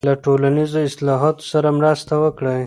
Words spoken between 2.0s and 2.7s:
وکړئ.